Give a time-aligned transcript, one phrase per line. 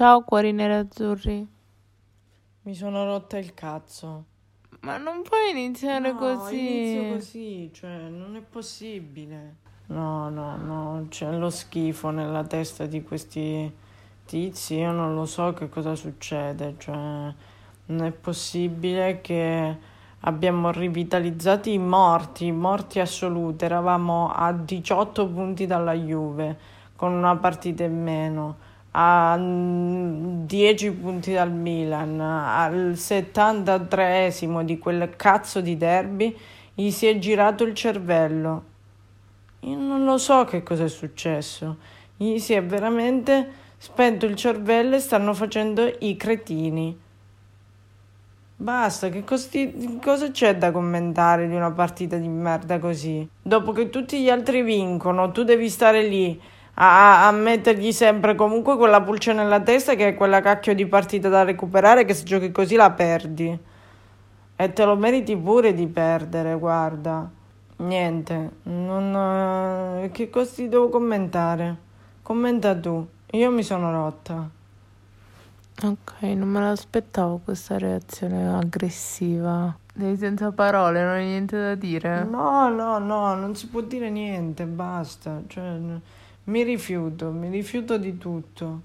[0.00, 1.46] Ciao cuori nerazzurri.
[2.62, 4.24] Mi sono rotta il cazzo.
[4.80, 6.58] Ma non puoi iniziare no, così.
[6.58, 9.56] inizio così, cioè non è possibile.
[9.88, 13.70] No, no, no, c'è lo schifo nella testa di questi
[14.24, 19.76] tizi, io non lo so che cosa succede, cioè non è possibile che
[20.20, 26.58] abbiamo rivitalizzato i morti, morti assoluti, eravamo a 18 punti dalla Juve
[26.96, 35.60] con una partita in meno a 10 punti dal Milan, al 73esimo di quel cazzo
[35.60, 36.36] di derby,
[36.74, 38.64] gli si è girato il cervello.
[39.60, 41.76] Io non lo so che cosa è successo.
[42.16, 46.98] Gli si è veramente spento il cervello e stanno facendo i cretini.
[48.56, 53.26] Basta, che costi- cosa c'è da commentare di una partita di merda così?
[53.40, 56.38] Dopo che tutti gli altri vincono, tu devi stare lì
[56.82, 61.28] a, a, mettergli sempre comunque quella pulce nella testa che è quella cacchio di partita
[61.28, 63.58] da recuperare che se giochi così la perdi.
[64.56, 67.28] E te lo meriti pure di perdere, guarda.
[67.76, 71.76] Niente, non, eh, che cosa ti devo commentare?
[72.22, 74.48] Commenta tu, io mi sono rotta.
[75.82, 79.74] Ok, non me l'aspettavo questa reazione aggressiva.
[79.98, 82.24] Sei senza parole, non hai niente da dire?
[82.24, 85.40] No, no, no, non si può dire niente, basta.
[85.46, 85.78] Cioè,
[86.50, 88.80] mi rifiuto, mi rifiuto di tutto.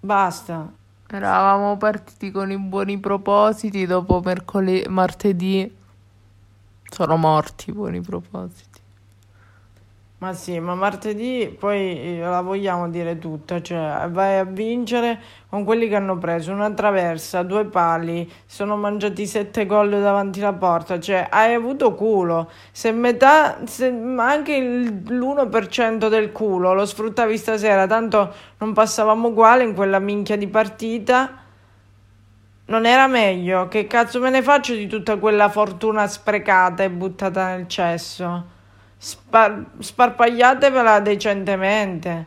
[0.00, 0.70] Basta.
[1.06, 5.76] Eravamo partiti con i buoni propositi, dopo mercoledì, martedì
[6.90, 8.71] sono morti i buoni propositi.
[10.22, 15.64] Ma sì, ma martedì poi eh, la vogliamo dire tutta, cioè vai a vincere con
[15.64, 21.00] quelli che hanno preso una traversa, due pali, sono mangiati sette gol davanti alla porta,
[21.00, 22.48] cioè hai avuto culo.
[22.70, 29.74] Se metà, se anche l'1% del culo lo sfruttavi stasera, tanto non passavamo uguale in
[29.74, 31.36] quella minchia di partita.
[32.66, 33.66] Non era meglio?
[33.66, 38.51] Che cazzo me ne faccio di tutta quella fortuna sprecata e buttata nel cesso?
[39.04, 42.26] Spar- sparpagliatevela decentemente.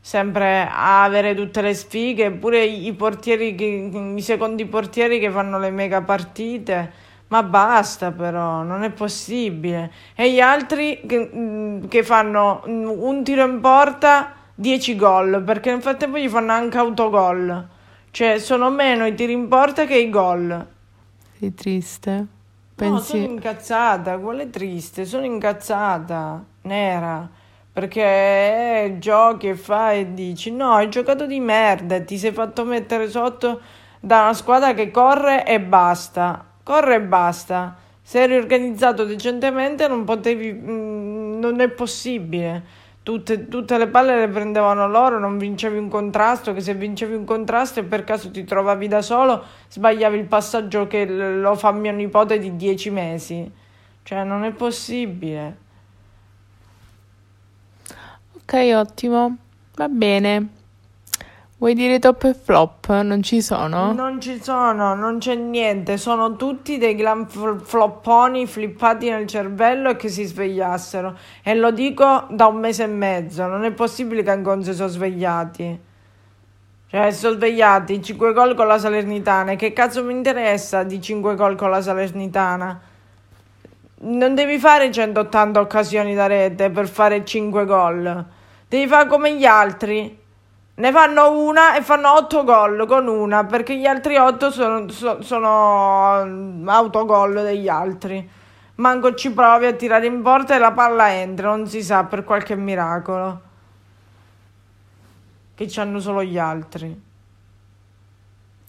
[0.00, 5.58] Sempre a avere tutte le sfighe, pure i portieri, che, i secondi portieri che fanno
[5.58, 6.92] le mega partite.
[7.26, 9.90] Ma basta però, non è possibile.
[10.14, 15.82] E gli altri che, mm, che fanno un tiro in porta, 10 gol, perché nel
[15.82, 17.68] frattempo gli fanno anche autogol.
[18.12, 20.66] Cioè, sono meno i tiri in porta che i gol.
[21.40, 22.26] Sei triste?
[22.82, 23.18] Pensi...
[23.18, 27.28] No, sono incazzata, quale triste, sono incazzata, nera,
[27.72, 33.08] perché giochi e fai e dici no, hai giocato di merda, ti sei fatto mettere
[33.08, 33.60] sotto
[34.00, 37.76] da una squadra che corre e basta, corre e basta.
[38.02, 44.18] Se eri organizzato decentemente non potevi, mh, mm, non è possibile tutte, tutte, le palle
[44.18, 48.30] le prendevano loro, non vincevi un contrasto, che se vincevi un contrasto e per caso
[48.30, 53.50] ti trovavi da solo, sbagliavi il passaggio che lo fa mio nipote di dieci mesi.
[54.02, 55.56] Cioè, non è possibile.
[58.34, 59.36] Ok, ottimo.
[59.74, 60.61] Va bene.
[61.62, 62.90] Vuoi dire top e flop?
[63.02, 63.92] Non ci sono?
[63.92, 65.96] Non ci sono, non c'è niente.
[65.96, 71.16] Sono tutti dei gran flopponi flippati nel cervello e che si svegliassero.
[71.40, 73.46] E lo dico da un mese e mezzo.
[73.46, 75.80] Non è possibile che ancora si sono svegliati.
[76.88, 79.52] Cioè, sono svegliati 5 gol con la Salernitana.
[79.52, 82.80] E che cazzo mi interessa di 5 gol con la Salernitana?
[84.00, 88.26] Non devi fare 180 occasioni da rete per fare 5 gol.
[88.66, 90.21] Devi fare come gli altri.
[90.82, 95.22] Ne fanno una e fanno 8 gol con una perché gli altri 8 sono, sono,
[95.22, 98.28] sono mm, autogol degli altri.
[98.74, 102.24] Manco ci provi a tirare in porta e la palla entra, non si sa per
[102.24, 103.40] qualche miracolo.
[105.54, 107.00] Che ci hanno solo gli altri.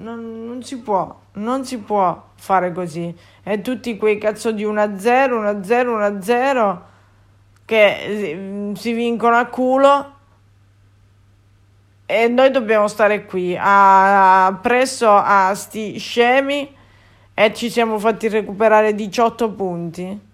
[0.00, 3.16] Non, non, si può, non si può fare così.
[3.42, 6.78] E tutti quei cazzo di 1-0, 1-0, 1-0
[7.64, 10.13] che mm, si vincono a culo
[12.06, 16.74] e noi dobbiamo stare qui a, presso a sti scemi
[17.32, 20.32] e ci siamo fatti recuperare 18 punti.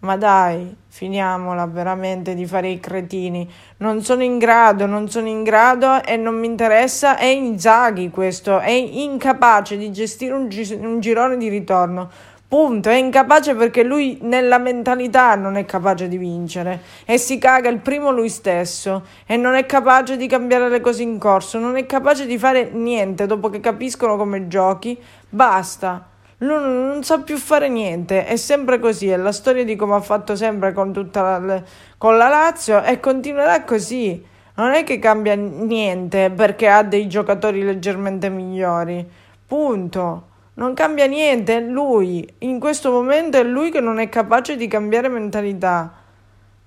[0.00, 3.50] Ma dai, finiamola veramente di fare i cretini.
[3.78, 7.16] Non sono in grado, non sono in grado e non mi interessa.
[7.16, 12.10] È Inzaghi questo, è incapace di gestire un, gi- un girone di ritorno.
[12.48, 17.68] Punto, è incapace perché lui nella mentalità non è capace di vincere e si caga
[17.68, 21.76] il primo lui stesso e non è capace di cambiare le cose in corso, non
[21.76, 24.98] è capace di fare niente dopo che capiscono come giochi,
[25.28, 26.08] basta.
[26.38, 30.00] Lui non, sa più fare niente, è sempre così, è la storia di come ha
[30.00, 31.62] fatto sempre con, tutta la,
[31.98, 34.24] con la Lazio e continuerà così.
[34.54, 39.06] non è che cambia niente perché ha dei giocatori leggermente migliori.
[39.46, 40.27] Punto.
[40.58, 42.28] Non cambia niente, è lui.
[42.38, 45.92] In questo momento è lui che non è capace di cambiare mentalità,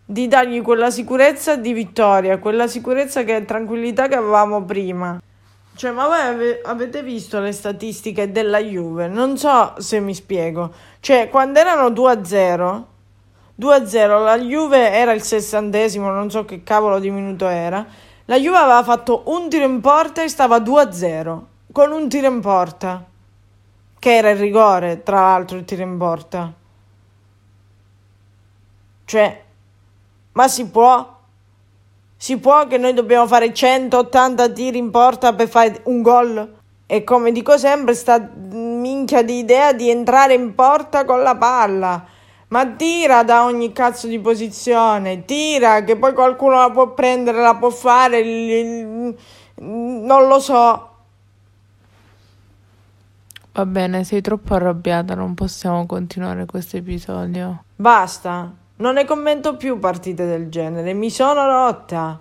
[0.05, 5.21] di dargli quella sicurezza di vittoria, quella sicurezza che tranquillità che avevamo prima.
[5.75, 9.09] Cioè, ma voi ave- avete visto le statistiche della Juve?
[9.09, 10.71] Non so se mi spiego.
[11.01, 12.83] Cioè, quando erano 2-0,
[13.59, 17.85] 2-0, la Juve era il sessantesimo, non so che cavolo di minuto era.
[18.23, 21.39] La Juve aveva fatto un tiro in porta e stava 2-0,
[21.73, 23.09] con un tiro in porta.
[24.01, 26.51] Che era il rigore, tra l'altro, il tiro in porta.
[29.05, 29.43] Cioè,
[30.31, 31.19] ma si può?
[32.17, 36.55] Si può che noi dobbiamo fare 180 tiri in porta per fare un gol?
[36.87, 42.03] E come dico sempre, sta minchia di idea di entrare in porta con la palla.
[42.47, 47.53] Ma tira da ogni cazzo di posizione, tira che poi qualcuno la può prendere, la
[47.53, 48.23] può fare,
[49.57, 50.90] non lo so.
[53.53, 57.63] Va bene, sei troppo arrabbiata, non possiamo continuare questo episodio.
[57.75, 58.49] Basta.
[58.77, 62.17] Non ne commento più partite del genere, mi sono rotta.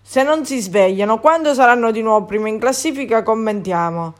[0.00, 4.14] Se non si svegliano, quando saranno di nuovo prima in classifica commentiamo.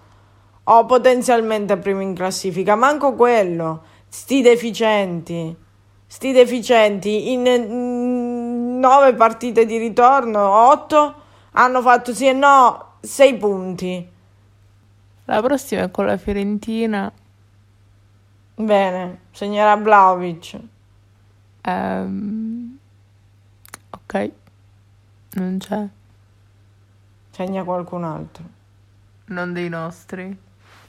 [0.64, 3.82] O potenzialmente prima in classifica, manco quello.
[4.08, 5.56] Sti deficienti.
[6.04, 11.14] Sti deficienti in nove partite di ritorno, otto,
[11.52, 14.14] hanno fatto sì e no sei punti.
[15.26, 17.12] La prossima è con la Fiorentina.
[18.54, 20.58] Bene, segnerà Vlaovic.
[21.64, 22.78] Um,
[23.90, 24.30] ok,
[25.32, 25.86] non c'è.
[27.30, 28.44] Segna qualcun altro.
[29.26, 30.38] Non dei nostri.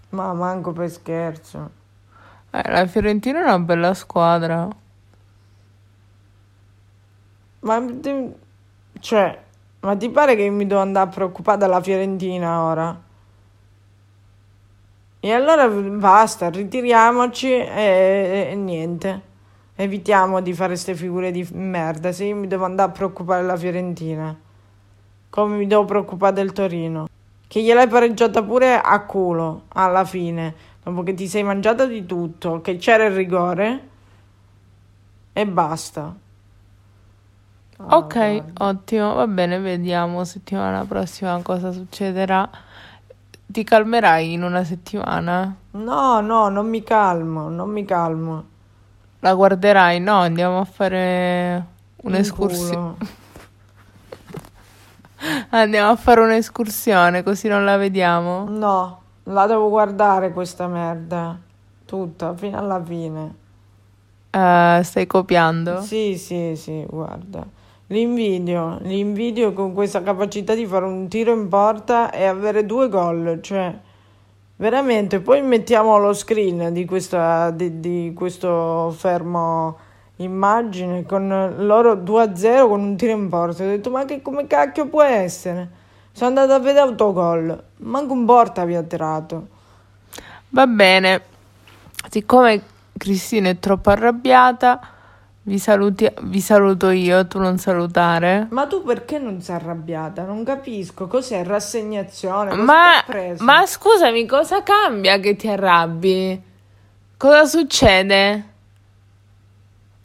[0.10, 1.72] Ma manco per scherzo.
[2.52, 4.70] Eh, la Fiorentina è una bella squadra.
[7.62, 7.86] Ma
[9.00, 9.44] cioè,
[9.80, 13.06] ma ti pare che mi devo andare a preoccupare della Fiorentina ora?
[15.20, 19.22] E allora basta, ritiriamoci e, e niente.
[19.76, 22.12] Evitiamo di fare queste figure di merda.
[22.12, 24.36] Se io mi devo andare a preoccupare della Fiorentina,
[25.30, 27.08] come mi devo preoccupare del Torino,
[27.48, 30.54] che gliel'hai pareggiata pure a culo alla fine,
[30.84, 33.88] dopo che ti sei mangiata di tutto, che c'era il rigore
[35.34, 36.16] e basta.
[37.80, 38.66] Oh, ok, guarda.
[38.66, 42.50] ottimo, va bene, vediamo settimana prossima cosa succederà.
[43.50, 45.56] Ti calmerai in una settimana?
[45.72, 48.44] No, no, non mi calmo, non mi calmo.
[49.20, 50.02] La guarderai?
[50.02, 51.66] No, andiamo a fare
[52.04, 52.96] un'escursione.
[55.50, 58.50] andiamo a fare un'escursione così non la vediamo.
[58.50, 61.40] No, la devo guardare questa merda.
[61.86, 63.36] Tutta, fino alla fine.
[64.30, 65.82] Uh, stai copiando?
[65.82, 67.46] Sì, sì, sì, guarda.
[67.88, 73.40] L'invidio, l'invidio con questa capacità di fare un tiro in porta e avere due gol,
[73.42, 73.80] cioè
[74.60, 79.78] Veramente, poi mettiamo lo screen di, questa, di, di questo fermo
[80.16, 83.64] immagine con loro 2-0 con un tiro in porta.
[83.64, 85.70] Ho detto, ma che come cacchio può essere?
[86.12, 89.48] Sono andato a vedere autogol, manco un porta vi ha tirato.
[90.50, 91.22] Va bene,
[92.10, 92.60] siccome
[92.98, 94.80] Cristina è troppo arrabbiata,
[95.48, 98.48] vi, saluti, vi saluto io, tu non salutare.
[98.52, 100.24] Ma tu perché non sei arrabbiata?
[100.24, 101.08] Non capisco.
[101.08, 102.54] Cos'è rassegnazione?
[102.54, 103.04] Ma,
[103.40, 106.42] ma scusami, cosa cambia che ti arrabbi?
[107.16, 108.56] Cosa succede?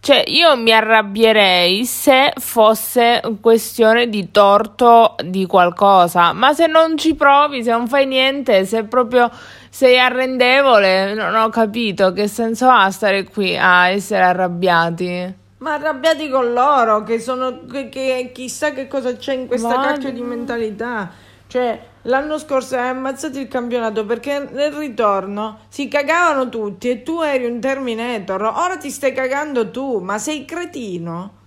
[0.04, 7.14] Cioè, io mi arrabbierei se fosse questione di torto di qualcosa, ma se non ci
[7.14, 9.30] provi, se non fai niente, se proprio
[9.71, 15.35] sei arrendevole, non ho capito che senso ha stare qui a essere arrabbiati.
[15.59, 17.61] Ma arrabbiati con loro, che sono.
[17.71, 19.82] che, che chissà che cosa c'è in questa ma...
[19.85, 21.12] cacchio di mentalità.
[21.47, 27.21] Cioè, l'anno scorso hai ammazzato il campionato perché nel ritorno si cagavano tutti e tu
[27.21, 28.42] eri un Terminator.
[28.42, 31.40] Ora ti stai cagando tu, ma sei cretino.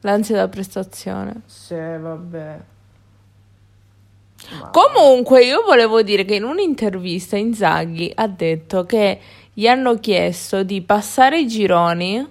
[0.00, 1.42] L'ansia da prestazione.
[1.46, 2.58] Sì, vabbè.
[4.72, 9.20] Comunque, io volevo dire che in un'intervista Inzaghi ha detto che
[9.52, 12.26] gli hanno chiesto di passare i gironi,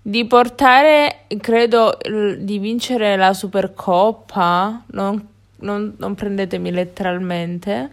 [0.00, 1.98] di portare, credo,
[2.38, 5.28] di vincere la Supercoppa, non,
[5.58, 7.90] non, non prendetemi letteralmente,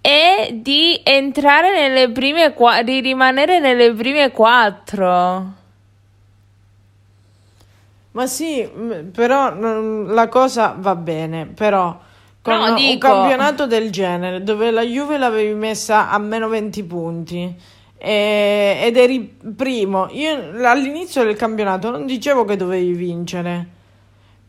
[0.00, 5.52] e di entrare nelle prime quattro, di rimanere nelle prime quattro.
[8.10, 8.68] Ma sì,
[9.12, 9.54] però
[10.04, 11.98] la cosa va bene, però
[12.42, 13.08] con no, un dico...
[13.08, 17.54] campionato del genere dove la Juve l'avevi messa a meno 20 punti
[17.96, 20.08] e- ed eri primo.
[20.10, 23.66] Io all'inizio del campionato non dicevo che dovevi vincere,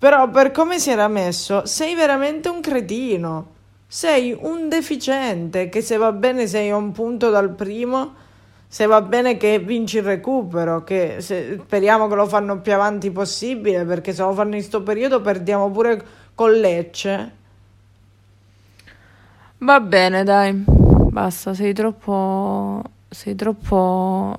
[0.05, 3.53] però per come si era messo sei veramente un cretino.
[3.87, 8.13] Sei un deficiente che se va bene sei a un punto dal primo,
[8.67, 13.09] se va bene che vinci il recupero, che se- speriamo che lo fanno più avanti
[13.09, 15.99] possibile, perché se lo fanno in questo periodo perdiamo pure
[16.35, 17.31] con Lecce.
[19.57, 20.53] Va bene, dai.
[21.09, 22.83] Basta, sei troppo.
[23.09, 24.35] Sei troppo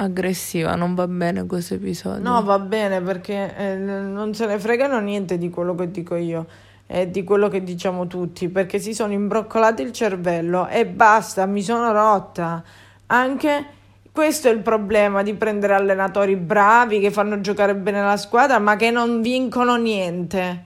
[0.00, 2.22] aggressiva, non va bene questo episodio.
[2.22, 6.46] No, va bene perché eh, non se ne fregano niente di quello che dico io
[6.86, 11.62] e di quello che diciamo tutti, perché si sono imbroccolati il cervello e basta, mi
[11.62, 12.62] sono rotta.
[13.06, 13.66] Anche
[14.12, 18.76] questo è il problema di prendere allenatori bravi che fanno giocare bene la squadra, ma
[18.76, 20.64] che non vincono niente.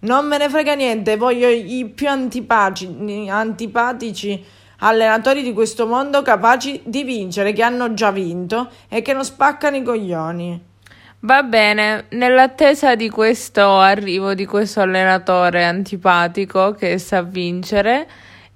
[0.00, 4.44] Non me ne frega niente, voglio i più antipatici, antipatici
[4.84, 9.76] allenatori di questo mondo capaci di vincere, che hanno già vinto e che non spaccano
[9.76, 10.72] i coglioni.
[11.20, 18.06] Va bene, nell'attesa di questo arrivo di questo allenatore antipatico che sa vincere.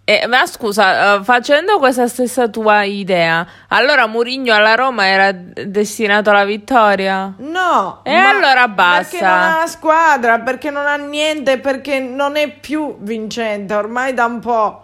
[0.05, 6.31] eh, ma scusa, eh, facendo questa stessa tua idea, allora Mourinho alla Roma era destinato
[6.31, 7.35] alla vittoria?
[7.39, 9.01] No, E ma allora basta.
[9.11, 14.15] Perché non ha la squadra, perché non ha niente, perché non è più vincente, ormai
[14.15, 14.83] da un po'.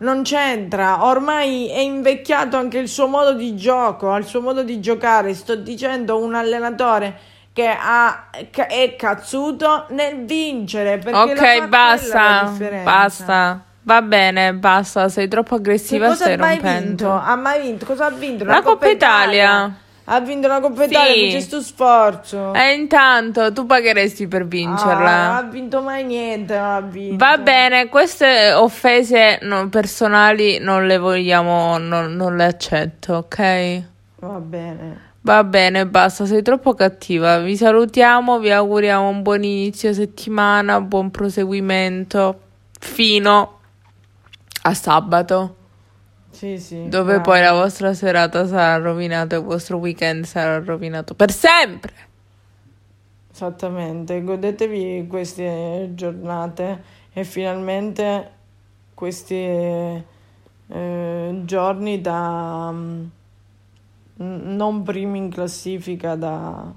[0.00, 4.78] Non c'entra, ormai è invecchiato anche il suo modo di gioco, il suo modo di
[4.78, 5.34] giocare.
[5.34, 7.18] Sto dicendo un allenatore
[7.52, 11.00] che ha, che è cazzuto nel vincere.
[11.02, 12.52] La Ok, la basta,
[12.84, 13.62] basta.
[13.82, 16.78] Va bene, basta, sei troppo Che aggressiva, cosa stai rompendo.
[16.86, 17.10] vinto?
[17.10, 17.86] Ha mai vinto?
[17.86, 18.44] Cosa ha vinto?
[18.44, 19.74] La Coppa Italia.
[20.10, 20.88] Ha vinto la Coppa Sì.
[20.90, 22.54] Italia, c'è sto sforzo.
[22.54, 25.26] E intanto tu pagheresti per Ah, vincerla.
[25.26, 27.22] non ha vinto mai niente, non ha vinto.
[27.22, 33.82] Va bene, queste offese non- personali non le vogliamo, non, non le accetto, ok?
[34.20, 35.06] Va bene.
[35.20, 37.38] Va bene, basta, sei troppo cattiva.
[37.40, 42.40] Vi salutiamo, vi auguriamo un buon inizio settimana, buon proseguimento
[42.80, 43.58] fino
[44.62, 45.56] a sabato,
[46.38, 46.88] Sì, sì.
[46.88, 47.22] dove bravo.
[47.22, 51.92] poi la vostra serata sarà rovinata e il vostro weekend sarà rovinato per sempre.
[53.32, 58.30] Esattamente, godetevi queste giornate e finalmente
[58.94, 60.04] questi eh,
[61.44, 63.04] giorni da mm,
[64.16, 66.72] non primi in classifica, da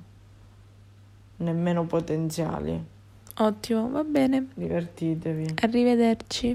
[1.37, 2.83] nemmeno potenziali.
[3.37, 4.47] Ottimo, va bene.
[4.55, 5.53] Divertitevi.
[5.61, 6.47] Arrivederci.